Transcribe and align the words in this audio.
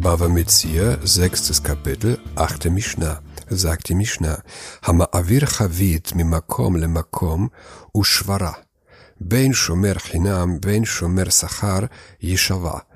Bava 0.00 0.28
Metzia, 0.28 0.96
sechstes 1.02 1.64
Kapitel, 1.64 2.20
achte 2.36 2.70
Mishnah, 2.70 3.20
sagt 3.50 3.88
die 3.88 3.96
Mishnah, 3.96 4.44
Hama 4.80 5.08
avir 5.10 5.44
chavit 5.44 6.14
mimakom 6.14 6.76
lemakom 6.76 7.50
ushvara, 7.92 8.56
ben 9.18 9.54
shomer 9.54 9.98
chinam, 9.98 10.60
ben 10.60 10.86
shomer 10.86 11.32
sachar, 11.32 11.88
yeshava. 12.20 12.86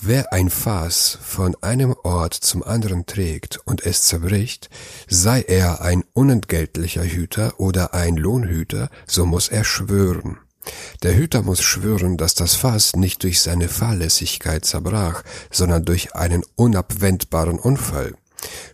Wer 0.00 0.32
ein 0.32 0.48
Fass 0.48 1.18
von 1.20 1.54
einem 1.60 1.94
Ort 2.02 2.32
zum 2.32 2.62
anderen 2.62 3.04
trägt 3.04 3.58
und 3.66 3.84
es 3.84 4.04
zerbricht, 4.04 4.70
sei 5.06 5.42
er 5.42 5.82
ein 5.82 6.02
unentgeltlicher 6.14 7.04
Hüter 7.04 7.60
oder 7.60 7.92
ein 7.92 8.16
Lohnhüter, 8.16 8.88
so 9.06 9.26
muss 9.26 9.48
er 9.48 9.64
schwören. 9.64 10.38
Der 11.02 11.16
Hüter 11.16 11.42
muss 11.42 11.62
schwören, 11.62 12.16
dass 12.16 12.34
das 12.34 12.54
Fass 12.54 12.96
nicht 12.96 13.22
durch 13.22 13.40
seine 13.40 13.68
Fahrlässigkeit 13.68 14.64
zerbrach, 14.64 15.22
sondern 15.50 15.84
durch 15.84 16.14
einen 16.14 16.44
unabwendbaren 16.56 17.58
Unfall. 17.58 18.14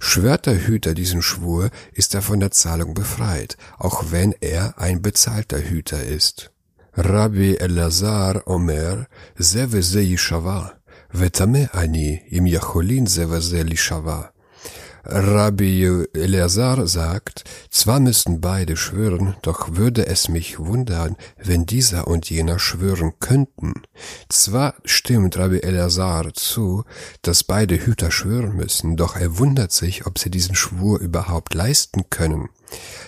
Schwört 0.01 0.47
der 0.47 0.67
Hüter 0.67 0.95
diesen 0.95 1.23
Schwur, 1.23 1.71
ist 1.93 2.15
er 2.15 2.23
von 2.23 2.41
der 2.41 2.51
Zahlung 2.51 2.95
befreit, 2.95 3.57
auch 3.79 4.07
wenn 4.11 4.35
er 4.41 4.79
ein 4.79 5.03
bezahlter 5.03 5.59
Hüter 5.59 6.05
ist. 6.05 6.51
Rabbi 6.97 7.57
Elazar 7.57 8.47
Omer 8.47 9.07
Zeve 9.39 9.83
Shava 10.17 10.75
Vetame 11.11 11.71
Ani 11.73 12.23
im 12.29 12.47
Yacholin 12.47 13.07
Zeve 13.07 13.41
Shava 13.77 14.34
Rabbi 15.07 16.07
Eleazar 16.15 16.87
sagt, 16.87 17.45
zwar 17.71 18.01
müssten 18.01 18.41
beide 18.41 18.77
schwören, 18.77 19.37
doch 19.43 19.77
würde 19.77 20.07
es 20.07 20.29
mich 20.29 20.59
wundern, 20.59 21.17
wenn 21.37 21.67
dieser 21.67 22.07
und 22.07 22.31
jener 22.31 22.59
schwören 22.59 23.13
könnten. 23.21 23.75
Zwar 24.31 24.75
stimmt 24.85 25.37
Rabbi 25.37 25.59
Eleazar 25.59 26.33
zu, 26.33 26.85
dass 27.21 27.45
beide 27.45 27.77
Hüter 27.77 28.11
schwören 28.11 28.57
müssen, 28.57 28.97
doch 28.97 29.17
er 29.17 29.39
wundert 29.39 29.73
sich, 29.73 30.07
ob 30.07 30.19
sie 30.19 30.31
diesen 30.31 30.55
Schwur 30.55 30.99
überhaupt 31.01 31.53
leisten 31.53 32.09
können. 32.09 32.49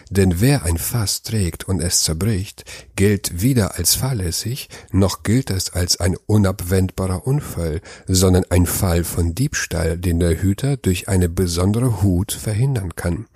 Denn 0.09 0.41
wer 0.41 0.65
ein 0.65 0.79
Fass 0.79 1.23
trägt 1.23 1.65
und 1.65 1.81
es 1.81 2.05
zerbricht, 2.05 2.65
gilt 2.95 3.43
weder 3.43 3.77
als 3.77 3.97
fahrlässig, 3.97 4.69
noch 4.93 5.25
gilt 5.25 5.51
es 5.51 5.73
als 5.73 5.99
ein 5.99 6.17
unabwendbarer 6.27 7.27
Unfall, 7.27 7.81
sondern 8.07 8.45
ein 8.51 8.67
Fall 8.67 9.03
von 9.03 9.35
Diebstahl, 9.35 9.99
den 9.99 10.21
der 10.21 10.41
Hüter 10.41 10.77
durch 10.77 11.09
eine 11.09 11.29
besondere 11.29 12.03
Hut 12.03 12.31
verhindern 12.31 12.95
kann. 12.95 13.27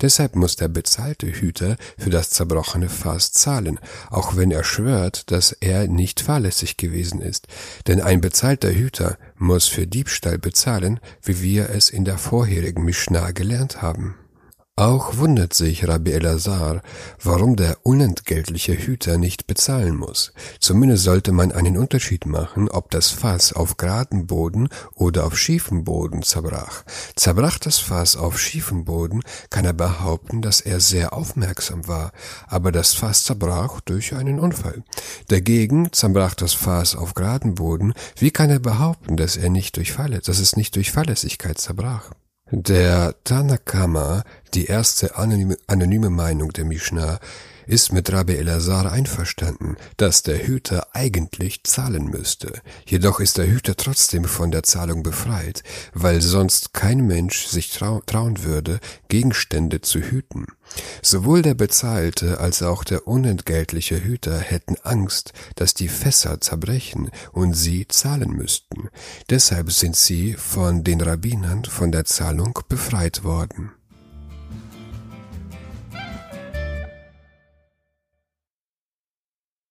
Deshalb 0.00 0.34
muss 0.34 0.56
der 0.56 0.68
bezahlte 0.68 1.28
Hüter 1.28 1.76
für 1.96 2.10
das 2.10 2.30
zerbrochene 2.30 2.88
Fass 2.88 3.30
zahlen, 3.30 3.78
auch 4.10 4.36
wenn 4.36 4.50
er 4.50 4.64
schwört, 4.64 5.30
dass 5.30 5.52
er 5.52 5.86
nicht 5.86 6.20
fahrlässig 6.20 6.76
gewesen 6.76 7.20
ist. 7.20 7.46
Denn 7.86 8.00
ein 8.00 8.20
bezahlter 8.20 8.72
Hüter 8.72 9.16
muss 9.38 9.68
für 9.68 9.86
Diebstahl 9.86 10.38
bezahlen, 10.38 10.98
wie 11.22 11.40
wir 11.40 11.70
es 11.70 11.88
in 11.88 12.04
der 12.04 12.18
vorherigen 12.18 12.84
Mishnah 12.84 13.30
gelernt 13.30 13.80
haben. 13.80 14.16
Auch 14.78 15.16
wundert 15.16 15.54
sich 15.54 15.88
Rabbi 15.88 16.12
Elazar, 16.12 16.82
warum 17.22 17.56
der 17.56 17.78
unentgeltliche 17.82 18.74
Hüter 18.74 19.16
nicht 19.16 19.46
bezahlen 19.46 19.96
muss. 19.96 20.34
Zumindest 20.60 21.04
sollte 21.04 21.32
man 21.32 21.50
einen 21.50 21.78
Unterschied 21.78 22.26
machen, 22.26 22.68
ob 22.68 22.90
das 22.90 23.08
Fass 23.08 23.54
auf 23.54 23.78
geraden 23.78 24.26
Boden 24.26 24.68
oder 24.94 25.24
auf 25.24 25.38
schiefem 25.38 25.84
Boden 25.84 26.22
zerbrach. 26.22 26.84
Zerbrach 27.14 27.58
das 27.58 27.78
Fass 27.78 28.16
auf 28.16 28.38
schiefem 28.38 28.84
Boden, 28.84 29.22
kann 29.48 29.64
er 29.64 29.72
behaupten, 29.72 30.42
dass 30.42 30.60
er 30.60 30.78
sehr 30.80 31.14
aufmerksam 31.14 31.88
war, 31.88 32.12
aber 32.46 32.70
das 32.70 32.92
Fass 32.92 33.24
zerbrach 33.24 33.80
durch 33.80 34.14
einen 34.14 34.38
Unfall. 34.38 34.84
Dagegen 35.28 35.90
zerbrach 35.94 36.34
das 36.34 36.52
Fass 36.52 36.94
auf 36.94 37.14
geraden 37.14 37.54
Boden, 37.54 37.94
wie 38.18 38.30
kann 38.30 38.50
er 38.50 38.60
behaupten, 38.60 39.16
dass 39.16 39.38
er 39.38 39.48
nicht 39.48 39.78
durch 39.78 39.92
Falle, 39.92 40.18
dass 40.18 40.38
es 40.38 40.54
nicht 40.54 40.76
durch 40.76 40.92
Fahrlässigkeit 40.92 41.56
zerbrach? 41.56 42.10
Der 42.52 43.16
Tanakama, 43.24 44.22
die 44.54 44.66
erste 44.66 45.16
anonyme, 45.16 46.10
Meinung 46.10 46.52
der 46.52 46.64
Mishnah, 46.64 47.18
ist 47.66 47.92
mit 47.92 48.12
Rabbi 48.12 48.34
Elazar 48.34 48.90
einverstanden, 48.90 49.76
dass 49.96 50.22
der 50.22 50.46
Hüter 50.46 50.88
eigentlich 50.92 51.64
zahlen 51.64 52.06
müsste. 52.06 52.60
Jedoch 52.86 53.20
ist 53.20 53.38
der 53.38 53.46
Hüter 53.46 53.76
trotzdem 53.76 54.24
von 54.24 54.50
der 54.50 54.62
Zahlung 54.62 55.02
befreit, 55.02 55.62
weil 55.92 56.20
sonst 56.20 56.72
kein 56.72 57.06
Mensch 57.06 57.46
sich 57.46 57.70
trau 57.72 58.00
trauen 58.06 58.44
würde, 58.44 58.80
Gegenstände 59.08 59.80
zu 59.80 60.00
hüten. 60.00 60.46
Sowohl 61.02 61.42
der 61.42 61.54
bezahlte 61.54 62.40
als 62.40 62.62
auch 62.62 62.84
der 62.84 63.06
unentgeltliche 63.06 64.02
Hüter 64.02 64.38
hätten 64.38 64.76
Angst, 64.82 65.32
dass 65.54 65.74
die 65.74 65.88
Fässer 65.88 66.40
zerbrechen 66.40 67.10
und 67.32 67.54
sie 67.54 67.86
zahlen 67.88 68.30
müssten. 68.30 68.88
Deshalb 69.30 69.70
sind 69.72 69.96
sie 69.96 70.34
von 70.34 70.84
den 70.84 71.00
Rabbinern 71.00 71.64
von 71.64 71.92
der 71.92 72.04
Zahlung 72.04 72.58
befreit 72.68 73.24
worden. 73.24 73.75